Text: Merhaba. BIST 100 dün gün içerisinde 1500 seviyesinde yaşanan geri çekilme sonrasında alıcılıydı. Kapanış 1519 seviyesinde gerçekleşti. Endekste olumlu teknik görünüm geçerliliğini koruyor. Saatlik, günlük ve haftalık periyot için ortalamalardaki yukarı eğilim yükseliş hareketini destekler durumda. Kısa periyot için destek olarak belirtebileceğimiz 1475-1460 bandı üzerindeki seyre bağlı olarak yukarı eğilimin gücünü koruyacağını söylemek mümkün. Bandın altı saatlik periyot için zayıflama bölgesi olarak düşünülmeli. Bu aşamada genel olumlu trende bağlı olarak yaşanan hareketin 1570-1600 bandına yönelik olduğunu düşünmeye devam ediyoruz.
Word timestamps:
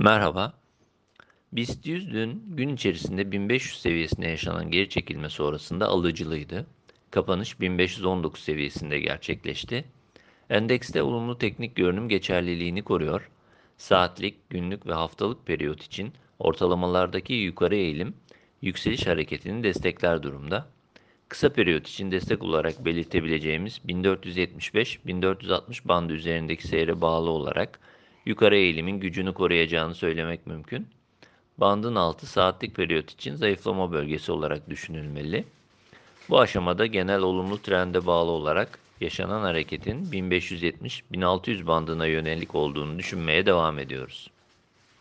Merhaba. 0.00 0.52
BIST 1.52 1.86
100 1.86 2.12
dün 2.12 2.42
gün 2.46 2.68
içerisinde 2.68 3.32
1500 3.32 3.80
seviyesinde 3.80 4.28
yaşanan 4.28 4.70
geri 4.70 4.88
çekilme 4.88 5.28
sonrasında 5.28 5.86
alıcılıydı. 5.86 6.66
Kapanış 7.10 7.60
1519 7.60 8.42
seviyesinde 8.42 9.00
gerçekleşti. 9.00 9.84
Endekste 10.50 11.02
olumlu 11.02 11.38
teknik 11.38 11.76
görünüm 11.76 12.08
geçerliliğini 12.08 12.82
koruyor. 12.82 13.30
Saatlik, 13.76 14.50
günlük 14.50 14.86
ve 14.86 14.94
haftalık 14.94 15.46
periyot 15.46 15.82
için 15.82 16.12
ortalamalardaki 16.38 17.32
yukarı 17.32 17.76
eğilim 17.76 18.14
yükseliş 18.62 19.06
hareketini 19.06 19.62
destekler 19.62 20.22
durumda. 20.22 20.66
Kısa 21.28 21.52
periyot 21.52 21.88
için 21.88 22.10
destek 22.10 22.42
olarak 22.42 22.84
belirtebileceğimiz 22.84 23.80
1475-1460 23.86 25.88
bandı 25.88 26.12
üzerindeki 26.12 26.66
seyre 26.66 27.00
bağlı 27.00 27.30
olarak 27.30 27.80
yukarı 28.28 28.56
eğilimin 28.56 29.00
gücünü 29.00 29.34
koruyacağını 29.34 29.94
söylemek 29.94 30.46
mümkün. 30.46 30.86
Bandın 31.58 31.94
altı 31.94 32.26
saatlik 32.26 32.74
periyot 32.74 33.10
için 33.10 33.34
zayıflama 33.34 33.92
bölgesi 33.92 34.32
olarak 34.32 34.70
düşünülmeli. 34.70 35.44
Bu 36.30 36.40
aşamada 36.40 36.86
genel 36.86 37.20
olumlu 37.20 37.62
trende 37.62 38.06
bağlı 38.06 38.30
olarak 38.30 38.78
yaşanan 39.00 39.40
hareketin 39.40 40.04
1570-1600 40.04 41.66
bandına 41.66 42.06
yönelik 42.06 42.54
olduğunu 42.54 42.98
düşünmeye 42.98 43.46
devam 43.46 43.78
ediyoruz. 43.78 44.30